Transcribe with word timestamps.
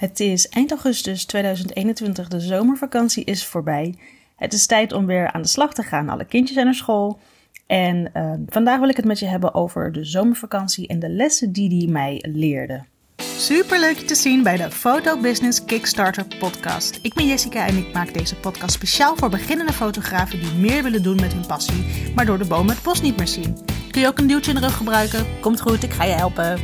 Het 0.00 0.20
is 0.20 0.48
eind 0.48 0.70
augustus 0.70 1.24
2021, 1.24 2.28
de 2.28 2.40
zomervakantie 2.40 3.24
is 3.24 3.46
voorbij. 3.46 3.94
Het 4.36 4.52
is 4.52 4.66
tijd 4.66 4.92
om 4.92 5.06
weer 5.06 5.32
aan 5.32 5.42
de 5.42 5.48
slag 5.48 5.74
te 5.74 5.82
gaan. 5.82 6.08
Alle 6.08 6.24
kindjes 6.24 6.52
zijn 6.52 6.64
naar 6.64 6.74
school. 6.74 7.18
En 7.66 8.10
uh, 8.14 8.32
vandaag 8.46 8.78
wil 8.78 8.88
ik 8.88 8.96
het 8.96 9.04
met 9.04 9.18
je 9.18 9.26
hebben 9.26 9.54
over 9.54 9.92
de 9.92 10.04
zomervakantie 10.04 10.88
en 10.88 10.98
de 10.98 11.08
lessen 11.08 11.52
die 11.52 11.68
die 11.68 11.88
mij 11.88 12.24
leerde. 12.28 12.84
Super 13.16 13.80
leuk 13.80 13.98
je 13.98 14.04
te 14.04 14.14
zien 14.14 14.42
bij 14.42 14.56
de 14.56 14.70
Photo 14.70 15.20
Business 15.20 15.64
Kickstarter 15.64 16.26
podcast. 16.38 16.98
Ik 17.02 17.14
ben 17.14 17.26
Jessica 17.26 17.66
en 17.66 17.76
ik 17.76 17.92
maak 17.92 18.14
deze 18.14 18.36
podcast 18.36 18.72
speciaal 18.72 19.16
voor 19.16 19.30
beginnende 19.30 19.72
fotografen 19.72 20.40
die 20.40 20.54
meer 20.54 20.82
willen 20.82 21.02
doen 21.02 21.20
met 21.20 21.32
hun 21.32 21.46
passie, 21.46 22.12
maar 22.14 22.26
door 22.26 22.38
de 22.38 22.46
bomen 22.46 22.74
het 22.74 22.84
bos 22.84 23.00
niet 23.02 23.16
meer 23.16 23.28
zien. 23.28 23.56
Kun 23.90 24.00
je 24.00 24.06
ook 24.06 24.18
een 24.18 24.26
duwtje 24.26 24.52
in 24.52 24.60
de 24.60 24.66
rug 24.66 24.76
gebruiken? 24.76 25.26
Komt 25.40 25.60
goed, 25.60 25.82
ik 25.82 25.92
ga 25.92 26.04
je 26.04 26.14
helpen. 26.14 26.58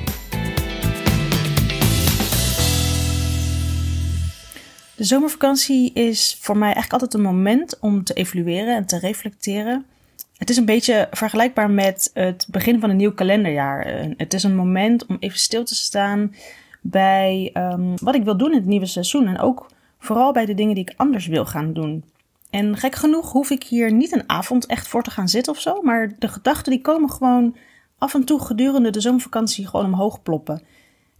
De 4.96 5.04
zomervakantie 5.04 5.92
is 5.92 6.38
voor 6.40 6.56
mij 6.56 6.72
eigenlijk 6.72 6.92
altijd 6.92 7.14
een 7.14 7.34
moment 7.34 7.78
om 7.80 8.04
te 8.04 8.14
evalueren 8.14 8.76
en 8.76 8.86
te 8.86 8.98
reflecteren. 8.98 9.86
Het 10.36 10.50
is 10.50 10.56
een 10.56 10.64
beetje 10.64 11.08
vergelijkbaar 11.10 11.70
met 11.70 12.10
het 12.14 12.46
begin 12.50 12.80
van 12.80 12.90
een 12.90 12.96
nieuw 12.96 13.12
kalenderjaar. 13.12 13.82
Eh, 13.82 14.10
het 14.16 14.34
is 14.34 14.42
een 14.42 14.56
moment 14.56 15.06
om 15.06 15.16
even 15.20 15.38
stil 15.38 15.64
te 15.64 15.74
staan 15.74 16.34
bij 16.80 17.50
um, 17.54 17.94
wat 18.00 18.14
ik 18.14 18.24
wil 18.24 18.36
doen 18.36 18.50
in 18.50 18.56
het 18.56 18.66
nieuwe 18.66 18.86
seizoen. 18.86 19.26
En 19.26 19.38
ook 19.38 19.70
vooral 19.98 20.32
bij 20.32 20.46
de 20.46 20.54
dingen 20.54 20.74
die 20.74 20.84
ik 20.84 20.94
anders 20.96 21.26
wil 21.26 21.46
gaan 21.46 21.72
doen. 21.72 22.04
En 22.50 22.76
gek 22.76 22.94
genoeg 22.94 23.32
hoef 23.32 23.50
ik 23.50 23.62
hier 23.62 23.92
niet 23.92 24.12
een 24.12 24.28
avond 24.28 24.66
echt 24.66 24.88
voor 24.88 25.02
te 25.02 25.10
gaan 25.10 25.28
zitten 25.28 25.52
of 25.52 25.60
zo. 25.60 25.82
Maar 25.82 26.12
de 26.18 26.28
gedachten 26.28 26.72
die 26.72 26.80
komen 26.80 27.10
gewoon 27.10 27.56
af 27.98 28.14
en 28.14 28.24
toe 28.24 28.40
gedurende 28.40 28.90
de 28.90 29.00
zomervakantie 29.00 29.66
gewoon 29.66 29.86
omhoog 29.86 30.22
ploppen. 30.22 30.62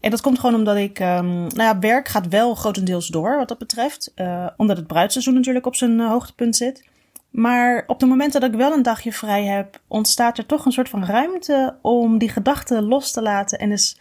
En 0.01 0.11
dat 0.11 0.21
komt 0.21 0.39
gewoon 0.39 0.55
omdat 0.55 0.77
ik, 0.77 0.99
um, 0.99 1.37
nou 1.37 1.63
ja, 1.63 1.79
werk 1.79 2.09
gaat 2.09 2.29
wel 2.29 2.55
grotendeels 2.55 3.07
door 3.07 3.37
wat 3.37 3.49
dat 3.49 3.59
betreft. 3.59 4.13
Uh, 4.17 4.47
omdat 4.57 4.77
het 4.77 4.87
bruidseizoen 4.87 5.35
natuurlijk 5.35 5.67
op 5.67 5.75
zijn 5.75 5.99
uh, 5.99 6.09
hoogtepunt 6.09 6.57
zit. 6.57 6.85
Maar 7.31 7.85
op 7.87 8.01
de 8.01 8.07
momenten 8.07 8.41
dat 8.41 8.51
ik 8.51 8.57
wel 8.57 8.73
een 8.73 8.83
dagje 8.83 9.13
vrij 9.13 9.45
heb, 9.45 9.81
ontstaat 9.89 10.39
er 10.39 10.47
toch 10.47 10.65
een 10.65 10.73
soort 10.73 10.89
van 10.89 11.05
ruimte 11.05 11.77
om 11.83 12.19
die 12.19 12.29
gedachten 12.29 12.83
los 12.83 13.13
te 13.13 13.23
laten 13.23 13.59
en 13.59 13.71
eens 13.71 13.99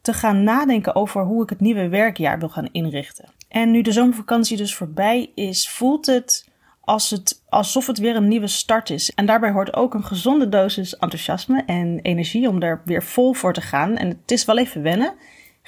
te 0.00 0.12
gaan 0.12 0.42
nadenken 0.42 0.94
over 0.94 1.22
hoe 1.22 1.42
ik 1.42 1.50
het 1.50 1.60
nieuwe 1.60 1.88
werkjaar 1.88 2.38
wil 2.38 2.48
gaan 2.48 2.68
inrichten. 2.72 3.28
En 3.48 3.70
nu 3.70 3.82
de 3.82 3.92
zomervakantie 3.92 4.56
dus 4.56 4.74
voorbij 4.74 5.30
is, 5.34 5.68
voelt 5.68 6.06
het, 6.06 6.48
als 6.80 7.10
het 7.10 7.42
alsof 7.48 7.86
het 7.86 7.98
weer 7.98 8.16
een 8.16 8.28
nieuwe 8.28 8.46
start 8.46 8.90
is. 8.90 9.12
En 9.14 9.26
daarbij 9.26 9.50
hoort 9.50 9.74
ook 9.74 9.94
een 9.94 10.04
gezonde 10.04 10.48
dosis 10.48 10.96
enthousiasme 10.96 11.62
en 11.66 11.98
energie 12.02 12.48
om 12.48 12.60
daar 12.60 12.82
weer 12.84 13.02
vol 13.02 13.32
voor 13.32 13.52
te 13.52 13.60
gaan. 13.60 13.96
En 13.96 14.08
het 14.08 14.30
is 14.30 14.44
wel 14.44 14.58
even 14.58 14.82
wennen. 14.82 15.14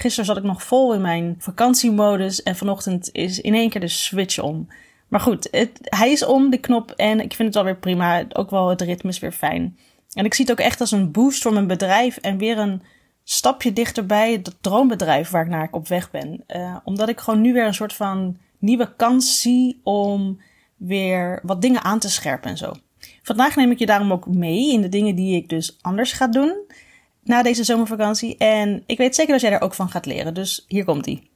Gisteren 0.00 0.24
zat 0.24 0.36
ik 0.36 0.42
nog 0.42 0.62
vol 0.62 0.94
in 0.94 1.00
mijn 1.00 1.34
vakantiemodus 1.38 2.42
en 2.42 2.56
vanochtend 2.56 3.08
is 3.12 3.40
in 3.40 3.54
één 3.54 3.70
keer 3.70 3.80
de 3.80 3.88
switch 3.88 4.38
om. 4.38 4.68
Maar 5.08 5.20
goed, 5.20 5.48
het, 5.50 5.78
hij 5.82 6.10
is 6.10 6.24
om, 6.24 6.50
de 6.50 6.58
knop, 6.58 6.90
en 6.90 7.20
ik 7.20 7.34
vind 7.34 7.48
het 7.48 7.56
alweer 7.56 7.76
prima. 7.76 8.24
Ook 8.32 8.50
wel 8.50 8.68
het 8.68 8.80
ritme 8.80 9.10
is 9.10 9.18
weer 9.18 9.32
fijn. 9.32 9.78
En 10.12 10.24
ik 10.24 10.34
zie 10.34 10.44
het 10.44 10.52
ook 10.52 10.66
echt 10.66 10.80
als 10.80 10.90
een 10.90 11.10
boost 11.10 11.42
voor 11.42 11.52
mijn 11.52 11.66
bedrijf 11.66 12.16
en 12.16 12.38
weer 12.38 12.58
een 12.58 12.82
stapje 13.24 13.72
dichterbij 13.72 14.32
het 14.32 14.56
droombedrijf 14.60 15.30
waar 15.30 15.44
ik 15.44 15.50
naar 15.50 15.68
op 15.70 15.88
weg 15.88 16.10
ben. 16.10 16.44
Uh, 16.48 16.76
omdat 16.84 17.08
ik 17.08 17.20
gewoon 17.20 17.40
nu 17.40 17.52
weer 17.52 17.66
een 17.66 17.74
soort 17.74 17.92
van 17.92 18.36
nieuwe 18.58 18.94
kans 18.96 19.40
zie 19.40 19.80
om 19.82 20.40
weer 20.76 21.40
wat 21.42 21.62
dingen 21.62 21.82
aan 21.82 21.98
te 21.98 22.10
scherpen 22.10 22.50
en 22.50 22.56
zo. 22.56 22.72
Vandaag 23.22 23.56
neem 23.56 23.70
ik 23.70 23.78
je 23.78 23.86
daarom 23.86 24.12
ook 24.12 24.26
mee 24.26 24.72
in 24.72 24.80
de 24.80 24.88
dingen 24.88 25.14
die 25.14 25.36
ik 25.36 25.48
dus 25.48 25.78
anders 25.80 26.12
ga 26.12 26.26
doen 26.26 26.66
na 27.28 27.42
deze 27.42 27.64
zomervakantie. 27.64 28.36
En 28.36 28.82
ik 28.86 28.98
weet 28.98 29.14
zeker 29.14 29.32
dat 29.32 29.40
jij 29.40 29.50
daar 29.50 29.60
ook 29.60 29.74
van 29.74 29.90
gaat 29.90 30.06
leren. 30.06 30.34
Dus 30.34 30.64
hier 30.68 30.84
komt 30.84 31.06
ie. 31.06 31.30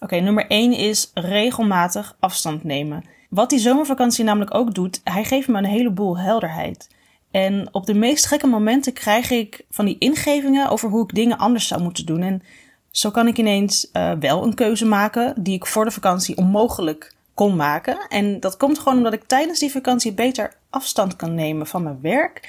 Oké, 0.00 0.16
nummer 0.16 0.46
1 0.46 0.72
is 0.72 1.10
regelmatig 1.14 2.16
afstand 2.20 2.64
nemen. 2.64 3.04
Wat 3.30 3.50
die 3.50 3.58
zomervakantie 3.58 4.24
namelijk 4.24 4.54
ook 4.54 4.74
doet, 4.74 5.00
hij 5.04 5.24
geeft 5.24 5.48
me 5.48 5.58
een 5.58 5.64
heleboel 5.64 6.18
helderheid. 6.18 6.88
En 7.30 7.68
op 7.72 7.86
de 7.86 7.94
meest 7.94 8.26
gekke 8.26 8.46
momenten 8.46 8.92
krijg 8.92 9.30
ik 9.30 9.64
van 9.70 9.84
die 9.84 9.98
ingevingen 9.98 10.68
over 10.68 10.88
hoe 10.88 11.02
ik 11.02 11.14
dingen 11.14 11.38
anders 11.38 11.66
zou 11.66 11.82
moeten 11.82 12.06
doen. 12.06 12.22
En 12.22 12.42
zo 12.90 13.10
kan 13.10 13.26
ik 13.26 13.38
ineens 13.38 13.88
uh, 13.92 14.12
wel 14.20 14.42
een 14.44 14.54
keuze 14.54 14.86
maken 14.86 15.42
die 15.42 15.54
ik 15.54 15.66
voor 15.66 15.84
de 15.84 15.90
vakantie 15.90 16.36
onmogelijk 16.36 17.14
kon 17.34 17.56
maken. 17.56 17.98
En 18.08 18.40
dat 18.40 18.56
komt 18.56 18.78
gewoon 18.78 18.98
omdat 18.98 19.12
ik 19.12 19.24
tijdens 19.26 19.58
die 19.58 19.70
vakantie 19.70 20.12
beter 20.12 20.52
afstand 20.70 21.16
kan 21.16 21.34
nemen 21.34 21.66
van 21.66 21.82
mijn 21.82 22.00
werk 22.00 22.48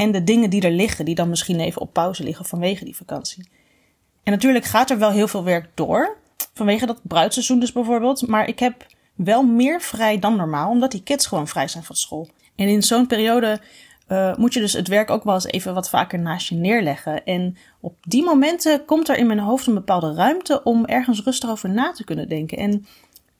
en 0.00 0.12
de 0.12 0.24
dingen 0.24 0.50
die 0.50 0.62
er 0.62 0.70
liggen, 0.70 1.04
die 1.04 1.14
dan 1.14 1.28
misschien 1.28 1.60
even 1.60 1.80
op 1.80 1.92
pauze 1.92 2.22
liggen 2.22 2.44
vanwege 2.44 2.84
die 2.84 2.96
vakantie. 2.96 3.48
En 4.22 4.32
natuurlijk 4.32 4.64
gaat 4.64 4.90
er 4.90 4.98
wel 4.98 5.10
heel 5.10 5.28
veel 5.28 5.44
werk 5.44 5.68
door, 5.74 6.16
vanwege 6.54 6.86
dat 6.86 7.00
bruidseizoen 7.02 7.60
dus 7.60 7.72
bijvoorbeeld, 7.72 8.26
maar 8.26 8.48
ik 8.48 8.58
heb 8.58 8.86
wel 9.14 9.42
meer 9.42 9.80
vrij 9.80 10.18
dan 10.18 10.36
normaal, 10.36 10.70
omdat 10.70 10.90
die 10.90 11.02
kids 11.02 11.26
gewoon 11.26 11.48
vrij 11.48 11.68
zijn 11.68 11.84
van 11.84 11.96
school. 11.96 12.28
En 12.56 12.68
in 12.68 12.82
zo'n 12.82 13.06
periode 13.06 13.60
uh, 14.08 14.36
moet 14.36 14.54
je 14.54 14.60
dus 14.60 14.72
het 14.72 14.88
werk 14.88 15.10
ook 15.10 15.24
wel 15.24 15.34
eens 15.34 15.46
even 15.46 15.74
wat 15.74 15.88
vaker 15.88 16.18
naast 16.18 16.48
je 16.48 16.54
neerleggen. 16.54 17.24
En 17.24 17.56
op 17.80 17.94
die 18.00 18.24
momenten 18.24 18.84
komt 18.84 19.08
er 19.08 19.16
in 19.16 19.26
mijn 19.26 19.38
hoofd 19.38 19.66
een 19.66 19.74
bepaalde 19.74 20.14
ruimte 20.14 20.62
om 20.62 20.84
ergens 20.84 21.22
rustig 21.22 21.50
over 21.50 21.70
na 21.70 21.92
te 21.92 22.04
kunnen 22.04 22.28
denken. 22.28 22.58
En 22.58 22.86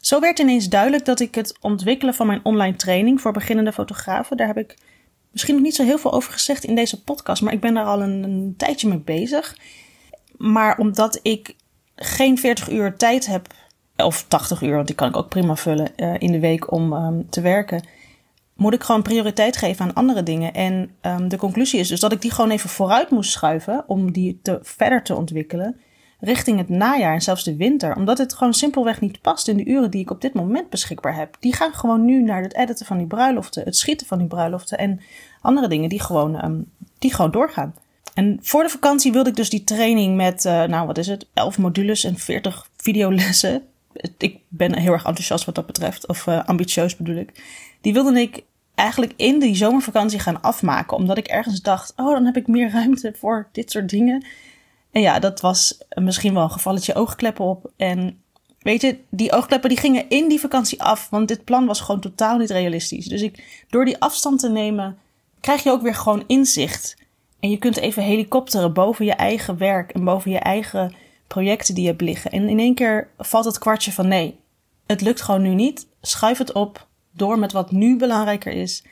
zo 0.00 0.21
werd 0.21 0.38
ineens 0.38 0.69
duidelijk 0.69 1.04
dat 1.04 1.21
ik 1.21 1.34
het 1.34 1.59
ontwikkelen 1.60 2.15
van 2.15 2.27
mijn 2.27 2.41
online 2.42 2.77
training 2.77 3.21
voor 3.21 3.32
beginnende 3.32 3.72
fotografen, 3.72 4.37
daar 4.37 4.47
heb 4.47 4.59
ik 4.59 4.77
misschien 5.30 5.54
nog 5.54 5.62
niet 5.64 5.74
zo 5.74 5.84
heel 5.84 5.98
veel 5.98 6.12
over 6.12 6.32
gezegd 6.32 6.64
in 6.64 6.74
deze 6.74 7.02
podcast, 7.02 7.42
maar 7.42 7.52
ik 7.52 7.60
ben 7.60 7.74
daar 7.74 7.84
al 7.84 8.02
een, 8.02 8.54
tijdje 8.56 8.88
mee 8.88 8.98
bezig. 8.98 9.56
Maar 10.36 10.78
omdat 10.78 11.18
ik 11.22 11.56
geen 11.94 12.38
40 12.38 12.70
uur 12.70 12.96
tijd 12.96 13.26
heb, 13.26 13.46
of 13.96 14.24
80 14.28 14.62
uur, 14.62 14.74
want 14.74 14.86
die 14.86 14.96
kan 14.96 15.08
ik 15.08 15.16
ook 15.16 15.28
prima 15.28 15.56
vullen 15.56 15.88
uh, 15.96 16.14
in 16.18 16.32
de 16.32 16.41
week 16.41 16.72
om 16.72 16.92
um, 16.92 17.30
te 17.30 17.41
werken, 17.41 17.82
moet 18.54 18.74
ik 18.74 18.82
gewoon 18.82 19.02
prioriteit 19.02 19.56
geven 19.56 19.84
aan 19.84 19.94
andere 19.94 20.22
dingen. 20.22 20.54
En 20.54 20.91
um, 21.02 21.28
de 21.28 21.36
conclusie 21.36 21.80
is 21.80 21.88
dus 21.88 22.00
dat 22.00 22.12
ik 22.12 22.20
die 22.20 22.30
gewoon 22.30 22.50
even 22.50 22.70
vooruit 22.70 23.10
moest 23.10 23.30
schuiven 23.30 23.84
om 23.86 24.12
die 24.12 24.38
te, 24.42 24.58
verder 24.62 25.02
te 25.02 25.14
ontwikkelen 25.14 25.80
richting 26.20 26.58
het 26.58 26.69
najaar 26.69 27.14
en 27.14 27.22
zelfs 27.22 27.44
de 27.44 27.56
winter. 27.56 27.97
Omdat 27.97 28.19
het 28.19 28.34
gewoon 28.34 28.54
simpelweg 28.54 29.00
niet 29.00 29.20
past 29.20 29.48
in 29.48 29.56
de 29.56 29.64
uren 29.64 29.91
die 29.91 30.00
ik 30.00 30.10
op 30.10 30.20
dit 30.20 30.34
moment 30.34 30.70
beschikbaar 30.70 31.16
heb. 31.16 31.36
Die 31.41 31.54
gaan 31.54 31.72
gewoon 31.72 32.04
nu 32.04 32.22
naar 32.22 32.42
het 32.42 32.54
editen 32.54 32.86
van 32.86 32.98
die 32.98 33.06
bruiloften, 33.06 33.64
het 33.64 33.76
schieten 33.76 34.06
van 34.06 34.19
die 34.19 34.26
bruiloften 34.26 34.78
en 34.78 35.00
andere 35.41 35.69
dingen 35.69 35.88
die 35.88 36.00
gewoon, 36.00 36.44
um, 36.44 36.70
die 36.98 37.14
gewoon 37.14 37.30
doorgaan. 37.30 37.75
En 38.14 38.38
voor 38.42 38.62
de 38.62 38.69
vakantie 38.69 39.12
wilde 39.12 39.30
ik 39.30 39.36
dus 39.36 39.50
die 39.50 39.64
training 39.64 40.16
met, 40.16 40.44
uh, 40.44 40.64
nou 40.64 40.86
wat 40.86 40.98
is 40.98 41.06
het, 41.06 41.26
11 41.34 41.59
modules 41.59 42.04
en 42.04 42.19
40 42.19 42.69
videolessen. 42.76 43.62
Ik 44.19 44.38
ben 44.48 44.76
heel 44.76 44.92
erg 44.92 45.04
enthousiast 45.04 45.44
wat 45.44 45.54
dat 45.54 45.66
betreft, 45.66 46.09
of 46.09 46.26
uh, 46.26 46.44
ambitieus 46.44 46.97
bedoel 46.97 47.16
ik. 47.16 47.42
Die 47.80 47.92
wilde 47.92 48.20
ik 48.20 48.42
eigenlijk 48.75 49.12
in 49.16 49.38
die 49.38 49.56
zomervakantie 49.56 50.19
gaan 50.19 50.42
afmaken, 50.42 50.97
omdat 50.97 51.19
ik 51.19 51.26
ergens 51.26 51.62
dacht, 51.62 51.92
oh 51.97 52.12
dan 52.12 52.25
heb 52.25 52.36
ik 52.36 52.47
meer 52.47 52.70
ruimte 52.70 53.14
voor 53.19 53.48
dit 53.53 53.70
soort 53.70 53.88
dingen. 53.88 54.25
En 54.92 55.00
ja, 55.00 55.18
dat 55.18 55.40
was 55.40 55.78
misschien 55.94 56.34
wel 56.34 56.42
een 56.42 56.50
gevalletje 56.50 56.94
oogkleppen 56.94 57.44
op. 57.44 57.70
En 57.76 58.22
weet 58.58 58.80
je, 58.80 58.98
die 59.10 59.32
oogkleppen 59.32 59.68
die 59.68 59.78
gingen 59.78 60.08
in 60.08 60.28
die 60.28 60.40
vakantie 60.40 60.82
af, 60.82 61.08
want 61.10 61.28
dit 61.28 61.44
plan 61.44 61.66
was 61.66 61.80
gewoon 61.80 62.00
totaal 62.00 62.38
niet 62.38 62.50
realistisch. 62.50 63.06
Dus 63.06 63.22
ik, 63.22 63.64
door 63.68 63.84
die 63.84 64.00
afstand 64.00 64.40
te 64.40 64.48
nemen, 64.48 64.98
krijg 65.40 65.62
je 65.62 65.70
ook 65.70 65.82
weer 65.82 65.94
gewoon 65.94 66.24
inzicht. 66.26 66.96
En 67.40 67.50
je 67.50 67.58
kunt 67.58 67.76
even 67.76 68.02
helikopteren 68.02 68.72
boven 68.72 69.04
je 69.04 69.12
eigen 69.12 69.58
werk 69.58 69.90
en 69.90 70.04
boven 70.04 70.30
je 70.30 70.38
eigen 70.38 70.94
projecten 71.26 71.74
die 71.74 71.82
je 71.82 71.90
hebt 71.90 72.02
liggen. 72.02 72.30
En 72.30 72.48
in 72.48 72.58
één 72.58 72.74
keer 72.74 73.08
valt 73.18 73.44
het 73.44 73.58
kwartje 73.58 73.92
van 73.92 74.08
nee, 74.08 74.38
het 74.86 75.00
lukt 75.00 75.20
gewoon 75.20 75.42
nu 75.42 75.54
niet. 75.54 75.86
Schuif 76.00 76.38
het 76.38 76.52
op, 76.52 76.86
door 77.12 77.38
met 77.38 77.52
wat 77.52 77.70
nu 77.70 77.96
belangrijker 77.96 78.52
is 78.52 78.84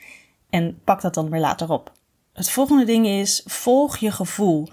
en 0.49 0.79
pak 0.83 1.01
dat 1.01 1.13
dan 1.13 1.29
weer 1.29 1.39
later 1.39 1.71
op. 1.71 1.91
Het 2.33 2.49
volgende 2.49 2.85
ding 2.85 3.07
is, 3.07 3.43
volg 3.45 3.97
je 3.97 4.11
gevoel. 4.11 4.67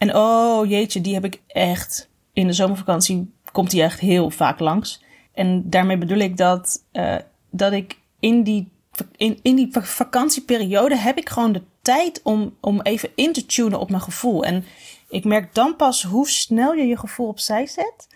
En 0.00 0.16
oh 0.16 0.68
jeetje, 0.68 1.00
die 1.00 1.14
heb 1.14 1.24
ik 1.24 1.40
echt. 1.46 2.08
In 2.32 2.46
de 2.46 2.52
zomervakantie 2.52 3.34
komt 3.52 3.70
die 3.70 3.82
echt 3.82 4.00
heel 4.00 4.30
vaak 4.30 4.58
langs. 4.58 5.02
En 5.32 5.70
daarmee 5.70 5.98
bedoel 5.98 6.18
ik 6.18 6.36
dat, 6.36 6.84
uh, 6.92 7.16
dat 7.50 7.72
ik 7.72 7.98
in 8.20 8.42
die, 8.42 8.72
in, 9.16 9.38
in 9.42 9.56
die 9.56 9.68
vakantieperiode 9.72 10.96
heb 10.96 11.18
ik 11.18 11.28
gewoon 11.28 11.52
de 11.52 11.62
tijd 11.82 12.20
om, 12.22 12.56
om 12.60 12.80
even 12.80 13.10
in 13.14 13.32
te 13.32 13.46
tunen 13.46 13.80
op 13.80 13.90
mijn 13.90 14.02
gevoel. 14.02 14.44
En 14.44 14.64
ik 15.08 15.24
merk 15.24 15.54
dan 15.54 15.76
pas 15.76 16.02
hoe 16.02 16.28
snel 16.28 16.72
je 16.72 16.86
je 16.86 16.98
gevoel 16.98 17.28
opzij 17.28 17.66
zet. 17.66 18.08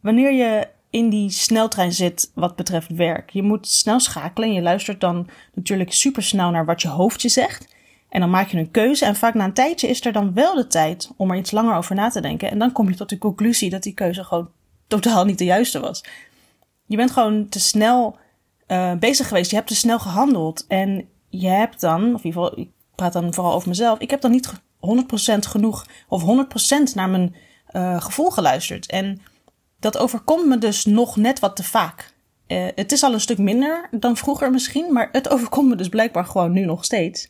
Wanneer 0.00 0.32
je 0.32 0.68
in 0.90 1.08
die 1.08 1.30
sneltrein 1.30 1.92
zit 1.92 2.30
wat 2.34 2.56
betreft 2.56 2.94
werk. 2.94 3.30
Je 3.30 3.42
moet 3.42 3.68
snel 3.68 4.00
schakelen 4.00 4.48
en 4.48 4.54
je 4.54 4.62
luistert 4.62 5.00
dan 5.00 5.28
natuurlijk 5.54 5.92
super 5.92 6.22
snel 6.22 6.50
naar 6.50 6.64
wat 6.64 6.82
je 6.82 6.88
hoofdje 6.88 7.28
zegt. 7.28 7.78
En 8.10 8.20
dan 8.20 8.30
maak 8.30 8.48
je 8.48 8.58
een 8.58 8.70
keuze 8.70 9.04
en 9.04 9.16
vaak 9.16 9.34
na 9.34 9.44
een 9.44 9.52
tijdje 9.52 9.88
is 9.88 10.04
er 10.04 10.12
dan 10.12 10.34
wel 10.34 10.54
de 10.54 10.66
tijd 10.66 11.10
om 11.16 11.30
er 11.30 11.36
iets 11.36 11.50
langer 11.50 11.76
over 11.76 11.94
na 11.94 12.08
te 12.08 12.20
denken. 12.20 12.50
En 12.50 12.58
dan 12.58 12.72
kom 12.72 12.88
je 12.88 12.94
tot 12.94 13.08
de 13.08 13.18
conclusie 13.18 13.70
dat 13.70 13.82
die 13.82 13.94
keuze 13.94 14.24
gewoon 14.24 14.50
totaal 14.86 15.24
niet 15.24 15.38
de 15.38 15.44
juiste 15.44 15.80
was. 15.80 16.04
Je 16.86 16.96
bent 16.96 17.10
gewoon 17.10 17.48
te 17.48 17.60
snel 17.60 18.18
uh, 18.68 18.94
bezig 18.94 19.28
geweest. 19.28 19.50
Je 19.50 19.56
hebt 19.56 19.68
te 19.68 19.74
snel 19.74 19.98
gehandeld. 19.98 20.66
En 20.66 21.08
je 21.28 21.48
hebt 21.48 21.80
dan, 21.80 22.14
of 22.14 22.24
in 22.24 22.26
ieder 22.26 22.42
geval, 22.42 22.58
ik 22.58 22.68
praat 22.94 23.12
dan 23.12 23.34
vooral 23.34 23.52
over 23.52 23.68
mezelf. 23.68 23.98
Ik 23.98 24.10
heb 24.10 24.20
dan 24.20 24.30
niet 24.30 24.52
100% 24.52 24.58
genoeg 25.38 25.86
of 26.08 26.22
100% 26.22 26.94
naar 26.94 27.08
mijn 27.08 27.34
uh, 27.72 28.00
gevoel 28.00 28.30
geluisterd. 28.30 28.86
En 28.86 29.20
dat 29.78 29.98
overkomt 29.98 30.46
me 30.46 30.58
dus 30.58 30.84
nog 30.84 31.16
net 31.16 31.38
wat 31.38 31.56
te 31.56 31.64
vaak. 31.64 32.14
Uh, 32.46 32.66
het 32.74 32.92
is 32.92 33.02
al 33.02 33.12
een 33.12 33.20
stuk 33.20 33.38
minder 33.38 33.88
dan 33.90 34.16
vroeger 34.16 34.50
misschien, 34.50 34.92
maar 34.92 35.08
het 35.12 35.28
overkomt 35.34 35.68
me 35.68 35.76
dus 35.76 35.88
blijkbaar 35.88 36.24
gewoon 36.24 36.52
nu 36.52 36.64
nog 36.64 36.84
steeds. 36.84 37.28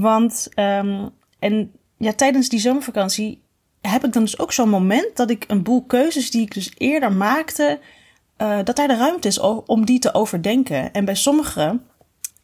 Want, 0.00 0.48
um, 0.54 1.10
en 1.38 1.72
ja, 1.96 2.12
tijdens 2.12 2.48
die 2.48 2.60
zomervakantie 2.60 3.42
heb 3.80 4.04
ik 4.04 4.12
dan 4.12 4.22
dus 4.22 4.38
ook 4.38 4.52
zo'n 4.52 4.68
moment 4.68 5.16
dat 5.16 5.30
ik 5.30 5.44
een 5.48 5.62
boel 5.62 5.84
keuzes 5.84 6.30
die 6.30 6.42
ik 6.42 6.54
dus 6.54 6.72
eerder 6.76 7.12
maakte, 7.12 7.80
uh, 8.38 8.58
dat 8.64 8.76
daar 8.76 8.88
de 8.88 8.96
ruimte 8.96 9.28
is 9.28 9.38
om 9.66 9.84
die 9.84 9.98
te 9.98 10.14
overdenken. 10.14 10.92
En 10.92 11.04
bij 11.04 11.14
sommige 11.14 11.80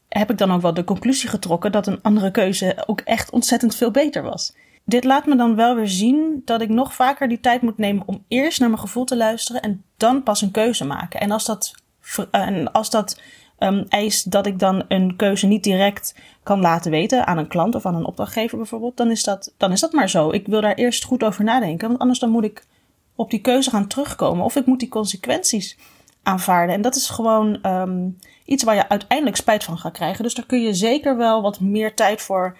heb 0.08 0.30
ik 0.30 0.38
dan 0.38 0.52
ook 0.52 0.62
wel 0.62 0.74
de 0.74 0.84
conclusie 0.84 1.28
getrokken 1.28 1.72
dat 1.72 1.86
een 1.86 2.02
andere 2.02 2.30
keuze 2.30 2.82
ook 2.86 3.00
echt 3.00 3.30
ontzettend 3.30 3.74
veel 3.74 3.90
beter 3.90 4.22
was. 4.22 4.54
Dit 4.84 5.04
laat 5.04 5.26
me 5.26 5.36
dan 5.36 5.56
wel 5.56 5.74
weer 5.74 5.88
zien 5.88 6.42
dat 6.44 6.60
ik 6.60 6.68
nog 6.68 6.94
vaker 6.94 7.28
die 7.28 7.40
tijd 7.40 7.62
moet 7.62 7.78
nemen 7.78 8.02
om 8.06 8.24
eerst 8.28 8.60
naar 8.60 8.68
mijn 8.68 8.80
gevoel 8.80 9.04
te 9.04 9.16
luisteren 9.16 9.62
en 9.62 9.84
dan 9.96 10.22
pas 10.22 10.42
een 10.42 10.50
keuze 10.50 10.84
maken. 10.84 11.20
En 11.20 11.30
als 11.30 11.44
dat, 11.44 11.74
en 12.30 12.72
als 12.72 12.90
dat 12.90 13.20
um, 13.58 13.84
eist 13.88 14.30
dat 14.30 14.46
ik 14.46 14.58
dan 14.58 14.84
een 14.88 15.16
keuze 15.16 15.46
niet 15.46 15.64
direct 15.64 16.14
kan 16.42 16.60
laten 16.60 16.90
weten 16.90 17.26
aan 17.26 17.38
een 17.38 17.48
klant 17.48 17.74
of 17.74 17.86
aan 17.86 17.94
een 17.94 18.06
opdrachtgever 18.06 18.56
bijvoorbeeld, 18.56 18.96
dan 18.96 19.10
is 19.10 19.22
dat, 19.22 19.52
dan 19.56 19.72
is 19.72 19.80
dat 19.80 19.92
maar 19.92 20.10
zo. 20.10 20.30
Ik 20.30 20.46
wil 20.46 20.60
daar 20.60 20.74
eerst 20.74 21.04
goed 21.04 21.24
over 21.24 21.44
nadenken, 21.44 21.88
want 21.88 22.00
anders 22.00 22.18
dan 22.18 22.30
moet 22.30 22.44
ik 22.44 22.64
op 23.14 23.30
die 23.30 23.40
keuze 23.40 23.70
gaan 23.70 23.86
terugkomen 23.86 24.44
of 24.44 24.56
ik 24.56 24.66
moet 24.66 24.80
die 24.80 24.88
consequenties 24.88 25.78
aanvaarden. 26.22 26.74
En 26.74 26.82
dat 26.82 26.96
is 26.96 27.08
gewoon 27.08 27.58
um, 27.66 28.18
iets 28.44 28.64
waar 28.64 28.74
je 28.74 28.88
uiteindelijk 28.88 29.36
spijt 29.36 29.64
van 29.64 29.78
gaat 29.78 29.92
krijgen. 29.92 30.22
Dus 30.22 30.34
daar 30.34 30.46
kun 30.46 30.62
je 30.62 30.74
zeker 30.74 31.16
wel 31.16 31.42
wat 31.42 31.60
meer 31.60 31.94
tijd 31.94 32.22
voor 32.22 32.56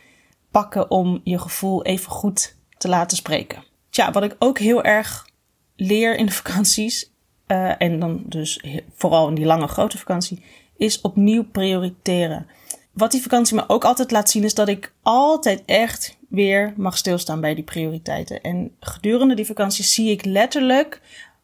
pakken 0.51 0.91
om 0.91 1.21
je 1.25 1.39
gevoel 1.39 1.85
even 1.85 2.11
goed 2.11 2.57
te 2.79 2.89
laten 2.89 3.17
spreken. 3.17 3.65
Tja, 3.91 4.11
wat 4.11 4.23
ik 4.23 4.37
ook 4.39 4.59
heel 4.59 4.83
erg 4.83 5.29
leer 5.77 6.17
in 6.17 6.27
de 6.27 6.33
vakanties, 6.33 7.11
uh, 7.47 7.83
en 7.83 8.01
dan 8.01 8.23
dus 8.27 8.65
vooral 8.95 9.29
in 9.29 9.35
die 9.35 9.45
lange 9.45 9.67
grote 9.67 9.99
vakantie, 9.99 10.45
is 10.77 11.01
opnieuw 11.01 11.45
prioriteren. 11.45 12.47
Wat 12.93 13.11
die 13.11 13.23
vakantie 13.23 13.57
me 13.57 13.65
ook 13.67 13.85
altijd 13.85 14.11
laat 14.11 14.31
zien, 14.31 14.45
is 14.45 14.55
dat 14.55 14.69
ik 14.69 14.93
altijd 15.03 15.63
echt 15.67 16.17
weer 16.29 16.73
mag 16.77 16.97
stilstaan 16.97 17.41
bij 17.41 17.55
die 17.55 17.65
prioriteiten. 17.65 18.41
En 18.43 18.77
gedurende 18.81 19.35
die 19.35 19.47
vakantie 19.47 19.85
zie 19.85 20.11
ik 20.11 20.25
letterlijk 20.25 21.01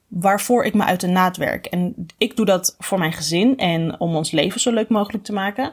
waarvoor 0.08 0.64
ik 0.64 0.74
me 0.74 0.84
uit 0.84 1.00
de 1.00 1.06
naad 1.06 1.36
werk. 1.36 1.66
En 1.66 2.06
ik 2.18 2.36
doe 2.36 2.46
dat 2.46 2.76
voor 2.78 2.98
mijn 2.98 3.12
gezin 3.12 3.58
en 3.58 4.00
om 4.00 4.16
ons 4.16 4.30
leven 4.30 4.60
zo 4.60 4.72
leuk 4.72 4.88
mogelijk 4.88 5.24
te 5.24 5.32
maken. 5.32 5.72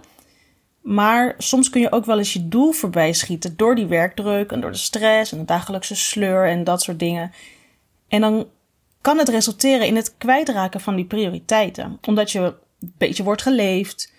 Maar 0.82 1.36
soms 1.38 1.70
kun 1.70 1.82
je 1.82 1.92
ook 1.92 2.06
wel 2.06 2.18
eens 2.18 2.34
je 2.34 2.48
doel 2.48 2.72
voorbij 2.72 3.14
schieten 3.14 3.58
door 3.58 3.76
die 3.76 3.86
werkdruk 3.86 4.52
en 4.52 4.62
door 4.62 4.72
de 4.72 4.78
stress 4.78 5.32
en 5.32 5.38
de 5.38 5.46
dagelijkse 5.46 5.96
sleur 5.96 6.48
en 6.48 6.64
dat 6.64 6.82
soort 6.82 7.00
dingen. 7.00 7.32
En 8.08 8.22
dan 8.22 8.48
kan 9.02 9.18
het 9.18 9.30
resulteren 9.30 9.88
in 9.88 9.96
het 9.96 10.18
kwijtraken 10.18 10.82
van 10.82 10.96
die 10.96 11.06
prioriteiten. 11.06 11.98
Omdat 12.08 12.32
je 12.32 12.54
beetje 12.80 13.24
wordt 13.24 13.42
geleefd. 13.42 14.14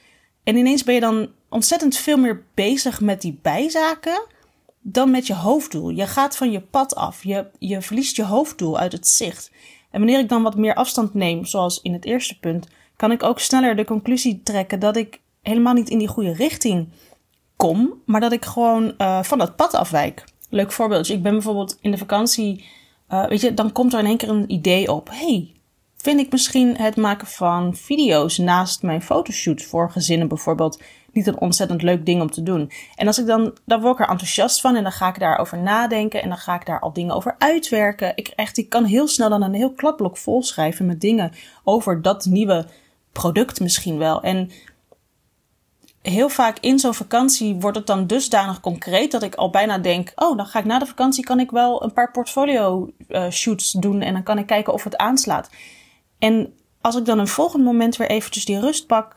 En 0.45 0.57
ineens 0.57 0.85
ben 0.85 0.95
je 0.95 1.01
dan 1.01 1.29
ontzettend 1.49 1.97
veel 1.97 2.17
meer 2.17 2.45
bezig 2.55 3.01
met 3.01 3.21
die 3.21 3.39
bijzaken 3.43 4.27
dan 4.81 5.11
met 5.11 5.27
je 5.27 5.35
hoofddoel. 5.35 5.89
Je 5.89 6.07
gaat 6.07 6.37
van 6.37 6.51
je 6.51 6.61
pad 6.61 6.95
af. 6.95 7.25
Je, 7.25 7.47
je 7.59 7.83
verliest 7.83 8.17
je 8.17 8.25
hoofddoel 8.25 8.79
uit 8.79 8.93
het 8.93 9.09
zicht. 9.09 9.51
En 9.91 9.99
wanneer 10.01 10.19
ik 10.19 10.29
dan 10.29 10.43
wat 10.43 10.57
meer 10.57 10.75
afstand 10.75 11.15
neem, 11.15 11.45
zoals 11.45 11.81
in 11.83 11.93
het 11.93 12.05
eerste 12.05 12.39
punt, 12.39 12.69
kan 12.97 13.13
ik 13.13 13.23
ook 13.23 13.39
sneller 13.39 13.77
de 13.77 13.85
conclusie 13.85 14.41
trekken 14.43 14.81
dat 14.81 14.97
ik 14.97 15.21
helemaal 15.43 15.75
niet 15.75 15.91
in 15.91 15.99
die 15.99 16.09
goede 16.09 16.33
richting 16.33 16.89
kom, 17.57 18.03
maar 18.07 18.21
dat 18.21 18.33
ik 18.33 18.45
gewoon 18.45 18.95
uh, 18.99 19.23
van 19.23 19.39
dat 19.39 19.57
pad 19.57 19.75
afwijk. 19.75 20.25
Leuk 20.49 20.73
voorbeeldje. 20.73 21.15
Ik 21.15 21.23
ben 21.23 21.33
bijvoorbeeld 21.33 21.79
in 21.81 21.91
de 21.91 21.99
vakantie, 21.99 22.65
uh, 23.11 23.27
weet 23.27 23.41
je, 23.41 23.55
dan 23.55 23.73
komt 23.73 23.93
er 23.93 23.99
in 23.99 24.07
één 24.07 24.17
keer 24.17 24.29
een 24.29 24.53
idee 24.53 24.93
op. 24.93 25.09
hey, 25.13 25.53
vind 26.03 26.21
ik 26.21 26.31
misschien 26.31 26.77
het 26.77 26.97
maken 26.97 27.27
van 27.27 27.77
video's 27.77 28.39
naast 28.39 28.83
mijn 28.83 29.03
fotoshoots 29.03 29.65
voor 29.65 29.91
gezinnen 29.91 30.29
bijvoorbeeld 30.29 30.83
niet 31.13 31.27
een 31.27 31.41
ontzettend 31.41 31.83
leuk 31.83 32.07
ding 32.07 32.21
om 32.21 32.31
te 32.31 32.43
doen. 32.43 32.71
En 32.95 33.07
als 33.07 33.19
ik 33.19 33.27
dan, 33.27 33.57
dan 33.65 33.81
word 33.81 33.95
ik 33.95 34.01
er 34.01 34.11
enthousiast 34.11 34.61
van 34.61 34.77
en 34.77 34.83
dan 34.83 34.93
ga 34.93 35.09
ik 35.09 35.19
daarover 35.19 35.59
nadenken 35.59 36.23
en 36.23 36.29
dan 36.29 36.39
ga 36.39 36.55
ik 36.55 36.67
daar 36.67 36.81
al 36.81 36.93
dingen 36.93 37.15
over 37.15 37.35
uitwerken. 37.39 38.13
Ik 38.15 38.29
echt, 38.29 38.59
ik 38.59 38.69
kan 38.69 38.85
heel 38.85 39.09
snel 39.09 39.29
dan 39.29 39.43
een 39.43 39.55
heel 39.55 39.73
kladblok 39.73 40.17
volschrijven 40.17 40.87
met 40.87 41.01
dingen 41.01 41.33
over 41.65 42.03
dat 42.03 42.25
nieuwe 42.25 42.67
product 43.13 43.61
misschien 43.61 43.99
wel. 43.99 44.23
En 44.23 44.51
heel 46.03 46.29
vaak 46.29 46.59
in 46.61 46.79
zo'n 46.79 46.95
vakantie 46.95 47.55
wordt 47.55 47.77
het 47.77 47.87
dan 47.87 48.07
dusdanig 48.07 48.61
concreet 48.61 49.11
dat 49.11 49.23
ik 49.23 49.35
al 49.35 49.51
bijna 49.51 49.79
denk: 49.79 50.13
oh, 50.15 50.37
dan 50.37 50.47
ga 50.47 50.59
ik 50.59 50.65
na 50.65 50.79
de 50.79 50.87
vakantie 50.87 51.25
kan 51.25 51.41
ik 51.41 51.51
wel 51.51 51.83
een 51.83 51.93
paar 51.93 52.11
portfolio 52.11 52.91
uh, 53.09 53.31
shoots 53.31 53.73
doen 53.73 54.01
en 54.01 54.13
dan 54.13 54.23
kan 54.23 54.39
ik 54.39 54.47
kijken 54.47 54.73
of 54.73 54.85
het 54.85 54.97
aanslaat. 54.97 55.51
En 56.21 56.53
als 56.81 56.97
ik 56.97 57.05
dan 57.05 57.19
een 57.19 57.29
volgend 57.29 57.65
moment 57.65 57.97
weer 57.97 58.09
eventjes 58.09 58.45
die 58.45 58.61
rust 58.61 58.87
pak 58.87 59.17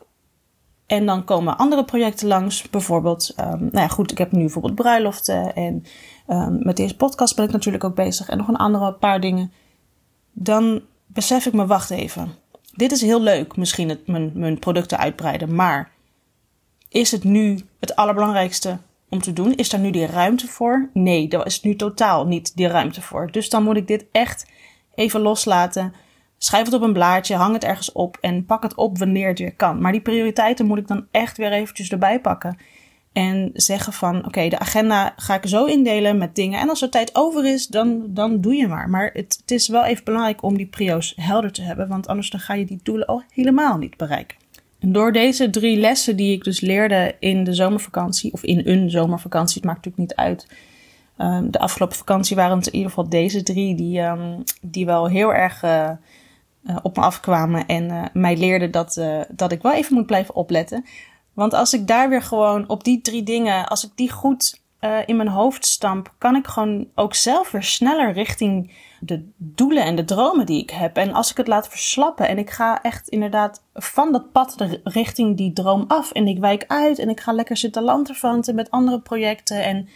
en 0.86 1.06
dan 1.06 1.24
komen 1.24 1.58
andere 1.58 1.86
projecten 1.86 2.28
langs, 2.28 2.70
bijvoorbeeld, 2.70 3.34
um, 3.40 3.60
nou 3.60 3.72
ja, 3.72 3.88
goed, 3.88 4.12
ik 4.12 4.18
heb 4.18 4.32
nu 4.32 4.40
bijvoorbeeld 4.40 4.76
bruiloften 4.76 5.56
en 5.56 5.86
um, 6.28 6.60
met 6.64 6.78
deze 6.78 6.96
podcast 6.96 7.36
ben 7.36 7.46
ik 7.46 7.52
natuurlijk 7.52 7.84
ook 7.84 7.96
bezig 7.96 8.30
en 8.30 8.38
nog 8.38 8.48
een 8.48 8.56
andere 8.56 8.94
paar 8.94 9.20
dingen. 9.20 9.52
Dan 10.32 10.82
besef 11.06 11.46
ik 11.46 11.54
me, 11.54 11.66
wacht 11.66 11.90
even. 11.90 12.36
Dit 12.76 12.92
is 12.92 13.02
heel 13.02 13.22
leuk, 13.22 13.58
misschien 13.58 13.90
het, 13.90 14.08
mijn, 14.08 14.32
mijn 14.34 14.60
producten 14.60 14.98
uitbreiden, 14.98 15.56
maar 15.56 15.92
is 16.90 17.12
het 17.12 17.24
nu 17.24 17.60
het 17.80 17.96
allerbelangrijkste 17.96 18.78
om 19.10 19.22
te 19.22 19.34
doen? 19.34 19.56
Is 19.56 19.70
daar 19.70 19.80
nu 19.80 19.92
die 19.92 20.06
ruimte 20.06 20.48
voor? 20.48 20.90
Nee, 20.94 21.28
daar 21.28 21.46
is 21.46 21.62
nu 21.62 21.76
totaal 21.76 22.26
niet 22.26 22.56
die 22.56 22.68
ruimte 22.68 23.02
voor. 23.02 23.32
Dus 23.32 23.50
dan 23.50 23.64
moet 23.64 23.78
ik 23.78 23.88
dit 23.88 24.06
echt 24.12 24.46
even 24.96 25.22
loslaten. 25.22 25.94
Schrijf 26.44 26.66
het 26.66 26.74
op 26.74 26.82
een 26.82 26.94
blaadje, 26.94 27.36
hang 27.36 27.54
het 27.54 27.64
ergens 27.64 27.92
op 27.92 28.18
en 28.22 28.46
pak 28.46 28.64
het 28.64 28.76
op 28.76 28.98
wanneer 28.98 29.28
het 29.28 29.40
weer 29.40 29.56
kan. 29.56 29.82
Maar 29.82 29.92
die 29.92 30.02
prioriteiten 30.02 30.66
moet 30.66 30.78
ik 30.78 30.88
dan 30.88 31.06
echt 31.12 31.38
weer 31.38 31.52
eventjes 31.52 31.90
erbij 31.90 32.20
pakken. 32.20 32.58
En 33.14 33.50
zeggen 33.54 33.94
van, 33.94 34.26
oké, 34.26 34.50
de 34.50 34.60
agenda 34.60 35.14
ga 35.16 35.36
ik 35.36 35.48
zo 35.48 35.66
indelen 35.66 36.18
met 36.18 36.36
dingen. 36.36 36.60
En 36.60 36.70
als 36.70 36.82
er 36.82 36.90
tijd 36.90 37.16
over 37.16 37.46
is, 37.46 37.68
dan, 37.68 38.04
dan 38.08 38.42
doe 38.42 38.56
je 38.56 38.68
maar. 38.68 38.90
Maar 38.90 39.10
het, 39.14 39.42
is 39.46 39.68
wel 39.68 39.84
even 39.84 40.04
belangrijk 40.04 40.44
om 40.44 40.58
die 40.58 40.66
prio's 40.66 41.14
helder 41.16 41.52
te 41.52 41.62
hebben. 41.62 41.88
Want 41.88 42.08
anders 42.08 42.30
dan 42.30 42.40
ga 42.40 42.54
je 42.54 42.66
die 42.66 42.80
doelen 42.84 43.08
al 43.08 43.24
helemaal 43.30 43.78
niet 43.78 43.98
bereiken. 43.98 44.38
En 44.80 44.92
door 44.92 45.12
deze 45.12 45.50
drie 45.50 45.78
lessen 45.78 46.16
die 46.16 46.34
ik 46.34 46.44
dus 46.44 46.60
leerde 46.60 47.16
in 47.20 47.44
de 47.44 47.54
zomervakantie, 47.54 48.34
of 48.34 48.44
in 48.44 48.62
een 48.66 48.90
zomervakantie, 48.90 49.56
het 49.56 49.66
maakt 49.66 49.86
natuurlijk 49.86 50.10
niet 50.10 50.28
uit. 50.28 50.48
Um, 51.18 51.52
de 51.52 51.60
afgelopen 51.60 51.98
vakantie 51.98 52.36
waren 52.36 52.58
het 52.58 52.68
in 52.68 52.74
ieder 52.74 52.90
geval 52.90 53.10
deze 53.10 53.44
drie 53.44 53.76
die, 53.76 54.00
um, 54.00 54.44
die 54.62 54.86
wel 54.86 55.08
heel 55.08 55.34
erg 55.34 55.64
uh, 55.64 55.90
uh, 56.64 56.78
op 56.82 56.96
me 56.96 57.02
afkwamen 57.02 57.66
en 57.66 57.90
uh, 57.90 58.04
mij 58.14 58.38
leerden 58.38 58.72
dat, 58.72 59.02
dat 59.30 59.52
ik 59.52 59.62
wel 59.62 59.74
even 59.74 59.96
moet 59.96 60.06
blijven 60.06 60.36
opletten. 60.36 60.86
Want 61.34 61.54
als 61.54 61.74
ik 61.74 61.88
daar 61.88 62.10
weer 62.10 62.22
gewoon 62.22 62.70
op 62.70 62.84
die 62.84 63.02
drie 63.02 63.24
dingen, 63.24 63.68
als 63.68 63.86
ik 63.86 63.92
die 63.96 64.12
goed 64.12 64.62
in 65.06 65.16
mijn 65.16 65.30
hoofd 65.30 65.66
stamp, 65.66 66.14
kan 66.18 66.36
ik 66.36 66.48
gewoon 66.48 66.88
ook 66.96 67.14
zelf 67.14 67.52
weer 67.52 67.64
sneller 67.64 68.14
richting 68.14 68.72
de 69.06 69.30
doelen 69.38 69.84
en 69.84 69.96
de 69.96 70.06
dromen 70.06 70.46
die 70.46 70.62
ik 70.62 70.70
heb. 70.70 70.98
En 70.98 71.14
als 71.14 71.32
ik 71.32 71.38
het 71.38 71.48
laat 71.48 71.68
verslappen 71.68 72.28
en 72.28 72.38
ik 72.38 72.50
ga 72.50 72.82
echt 72.82 73.08
inderdaad 73.08 73.64
van 73.74 74.12
dat 74.12 74.32
pad 74.32 74.56
richting 74.84 75.38
die 75.38 75.54
droom 75.54 75.86
af 75.88 76.12
en 76.12 76.28
ik 76.28 76.40
wijk 76.40 76.66
uit 76.68 77.00
en 77.00 77.10
ik 77.10 77.20
ga 77.20 77.32
lekker 77.32 77.58
zitten 77.58 77.84
lanterfanten 77.84 78.56
met 78.56 78.72
andere 78.72 79.00
projecten 79.00 79.64
en 79.64 79.90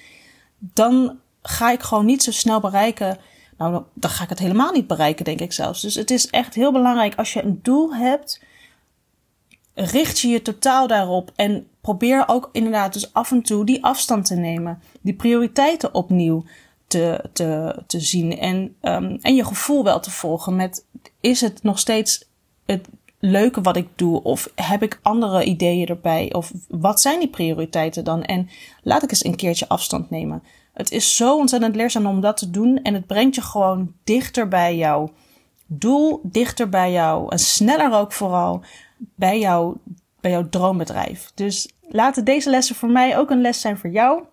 dan 0.59 1.19
ga 1.41 1.71
ik 1.71 1.81
gewoon 1.81 2.05
niet 2.05 2.23
zo 2.23 2.31
snel 2.31 2.59
bereiken. 2.59 3.17
Nou, 3.57 3.83
dan 3.93 4.09
ga 4.09 4.23
ik 4.23 4.29
het 4.29 4.39
helemaal 4.39 4.71
niet 4.71 4.87
bereiken, 4.87 5.25
denk 5.25 5.39
ik 5.39 5.53
zelfs. 5.53 5.81
Dus 5.81 5.95
het 5.95 6.11
is 6.11 6.29
echt 6.29 6.55
heel 6.55 6.71
belangrijk 6.71 7.15
als 7.15 7.33
je 7.33 7.43
een 7.43 7.59
doel 7.61 7.95
hebt, 7.95 8.41
richt 9.73 10.19
je 10.19 10.27
je 10.27 10.41
totaal 10.41 10.87
daarop 10.87 11.31
en 11.35 11.67
probeer 11.81 12.23
ook 12.27 12.49
inderdaad 12.51 12.93
dus 12.93 13.13
af 13.13 13.31
en 13.31 13.41
toe 13.41 13.65
die 13.65 13.83
afstand 13.83 14.25
te 14.25 14.35
nemen, 14.35 14.81
die 15.01 15.13
prioriteiten 15.13 15.93
opnieuw 15.93 16.43
te, 16.87 17.23
te, 17.33 17.75
te 17.87 17.99
zien 17.99 18.37
en, 18.39 18.75
um, 18.81 19.17
en 19.21 19.35
je 19.35 19.45
gevoel 19.45 19.83
wel 19.83 19.99
te 19.99 20.11
volgen 20.11 20.55
met 20.55 20.85
is 21.19 21.41
het 21.41 21.63
nog 21.63 21.79
steeds 21.79 22.25
het 22.65 22.87
leuke 23.19 23.61
wat 23.61 23.75
ik 23.75 23.87
doe 23.95 24.23
of 24.23 24.51
heb 24.55 24.83
ik 24.83 24.99
andere 25.01 25.43
ideeën 25.43 25.87
erbij 25.87 26.33
of 26.33 26.51
wat 26.67 27.01
zijn 27.01 27.19
die 27.19 27.29
prioriteiten 27.29 28.03
dan 28.03 28.23
en 28.23 28.49
laat 28.83 29.03
ik 29.03 29.09
eens 29.09 29.25
een 29.25 29.35
keertje 29.35 29.67
afstand 29.67 30.09
nemen. 30.09 30.43
Het 30.77 30.91
is 30.91 31.15
zo 31.15 31.37
ontzettend 31.37 31.75
leerzaam 31.75 32.05
om 32.05 32.21
dat 32.21 32.37
te 32.37 32.49
doen 32.49 32.81
en 32.81 32.93
het 32.93 33.07
brengt 33.07 33.35
je 33.35 33.41
gewoon 33.41 33.93
dichter 34.03 34.47
bij 34.47 34.75
jouw 34.75 35.11
doel, 35.65 36.19
dichter 36.23 36.69
bij 36.69 36.91
jou 36.91 37.29
en 37.29 37.39
sneller 37.39 37.93
ook 37.93 38.11
vooral 38.11 38.61
bij, 38.97 39.39
bij 40.19 40.31
jouw 40.31 40.49
droombedrijf. 40.49 41.31
Dus 41.33 41.69
laten 41.81 42.25
deze 42.25 42.49
lessen 42.49 42.75
voor 42.75 42.89
mij 42.89 43.17
ook 43.17 43.29
een 43.29 43.41
les 43.41 43.61
zijn 43.61 43.77
voor 43.77 43.89
jou. 43.89 44.23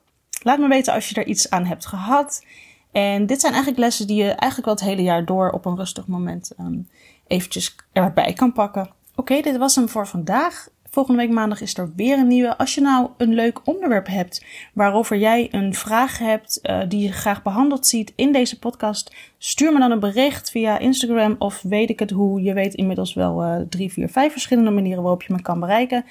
Laat 0.43 0.59
me 0.59 0.69
weten 0.69 0.93
als 0.93 1.09
je 1.09 1.15
er 1.15 1.27
iets 1.27 1.51
aan 1.51 1.65
hebt 1.65 1.87
gehad. 1.87 2.45
En 2.93 3.27
dit 3.27 3.41
zijn 3.41 3.53
eigenlijk 3.53 3.83
lessen 3.83 4.07
die 4.07 4.17
je 4.17 4.31
eigenlijk 4.31 4.65
wel 4.65 4.75
het 4.75 4.85
hele 4.85 5.03
jaar 5.03 5.25
door 5.25 5.51
op 5.51 5.65
een 5.65 5.77
rustig 5.77 6.07
moment 6.07 6.53
um, 6.61 6.89
eventjes 7.27 7.77
erbij 7.93 8.33
kan 8.33 8.53
pakken. 8.53 8.91
Oké, 9.15 9.41
dit 9.41 9.57
was 9.57 9.75
hem 9.75 9.89
voor 9.89 10.07
vandaag. 10.07 10.69
Volgende 10.95 11.21
week 11.21 11.31
maandag 11.31 11.61
is 11.61 11.77
er 11.77 11.93
weer 11.97 12.19
een 12.19 12.27
nieuwe. 12.27 12.57
Als 12.57 12.75
je 12.75 12.81
nou 12.81 13.09
een 13.17 13.35
leuk 13.35 13.61
onderwerp 13.65 14.07
hebt 14.07 14.45
waarover 14.73 15.17
jij 15.17 15.49
een 15.51 15.75
vraag 15.75 16.19
hebt 16.19 16.59
uh, 16.63 16.81
die 16.89 17.01
je 17.01 17.13
graag 17.13 17.43
behandeld 17.43 17.87
ziet 17.87 18.13
in 18.17 18.33
deze 18.33 18.59
podcast, 18.59 19.15
stuur 19.39 19.73
me 19.73 19.79
dan 19.79 19.91
een 19.91 20.01
bericht 20.01 20.51
via 20.51 20.79
Instagram 20.79 21.37
of 21.39 21.63
weet 21.63 21.91
ik 21.91 21.99
het 21.99 22.11
hoe. 22.11 22.43
Je 22.43 22.53
weet 22.53 22.75
inmiddels 22.75 23.15
wel 23.15 23.45
uh, 23.45 23.57
drie, 23.69 23.93
vier, 23.93 24.09
vijf 24.09 24.33
verschillende 24.33 24.71
manieren 24.71 25.03
waarop 25.03 25.23
je 25.23 25.33
me 25.33 25.43
kan 25.43 25.61
bereiken. 25.61 26.05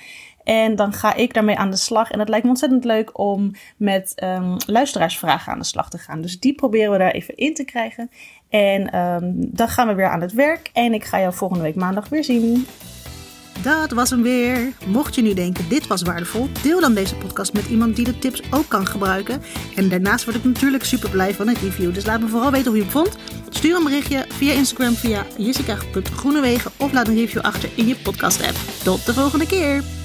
En 0.43 0.75
dan 0.75 0.93
ga 0.93 1.13
ik 1.15 1.33
daarmee 1.33 1.57
aan 1.57 1.71
de 1.71 1.77
slag. 1.77 2.11
En 2.11 2.19
het 2.19 2.29
lijkt 2.29 2.43
me 2.43 2.49
ontzettend 2.49 2.83
leuk 2.83 3.17
om 3.19 3.51
met 3.77 4.21
um, 4.23 4.55
luisteraarsvragen 4.65 5.51
aan 5.51 5.59
de 5.59 5.65
slag 5.65 5.89
te 5.89 5.97
gaan. 5.97 6.21
Dus 6.21 6.39
die 6.39 6.53
proberen 6.53 6.91
we 6.91 6.97
daar 6.97 7.11
even 7.11 7.35
in 7.35 7.53
te 7.53 7.63
krijgen. 7.63 8.09
En 8.49 8.99
um, 8.99 9.33
dan 9.37 9.67
gaan 9.67 9.87
we 9.87 9.93
weer 9.93 10.09
aan 10.09 10.21
het 10.21 10.33
werk. 10.33 10.69
En 10.73 10.93
ik 10.93 11.03
ga 11.03 11.19
jou 11.19 11.33
volgende 11.33 11.63
week 11.63 11.75
maandag 11.75 12.09
weer 12.09 12.23
zien. 12.23 12.65
Dat 13.63 13.91
was 13.91 14.09
hem 14.09 14.21
weer. 14.21 14.73
Mocht 14.85 15.15
je 15.15 15.21
nu 15.21 15.33
denken 15.33 15.69
dit 15.69 15.87
was 15.87 16.01
waardevol, 16.01 16.49
deel 16.61 16.79
dan 16.79 16.93
deze 16.93 17.15
podcast 17.15 17.53
met 17.53 17.67
iemand 17.67 17.95
die 17.95 18.05
de 18.05 18.19
tips 18.19 18.41
ook 18.51 18.67
kan 18.67 18.87
gebruiken. 18.87 19.41
En 19.75 19.89
daarnaast 19.89 20.25
word 20.25 20.37
ik 20.37 20.43
natuurlijk 20.43 20.83
super 20.83 21.09
blij 21.09 21.33
van 21.33 21.47
een 21.47 21.57
review. 21.61 21.93
Dus 21.93 22.05
laat 22.05 22.19
me 22.19 22.27
vooral 22.27 22.51
weten 22.51 22.67
hoe 22.67 22.77
je 22.77 22.83
het 22.83 22.91
vond. 22.91 23.17
Stuur 23.49 23.75
een 23.75 23.83
berichtje 23.83 24.25
via 24.29 24.53
Instagram 24.53 24.93
via 24.93 25.25
jessica.groenewegen 25.37 26.71
of 26.77 26.93
laat 26.93 27.07
een 27.07 27.15
review 27.15 27.41
achter 27.41 27.69
in 27.75 27.87
je 27.87 27.95
podcast 27.95 28.41
app. 28.41 28.57
Tot 28.83 29.05
de 29.05 29.13
volgende 29.13 29.45
keer. 29.45 30.02